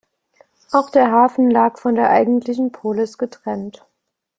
Auch 0.71 0.89
der 0.89 1.11
Hafen 1.11 1.51
lag 1.51 1.77
von 1.77 1.93
der 1.93 2.09
eigentlichen 2.09 2.71
Polis 2.71 3.19
getrennt. 3.19 3.85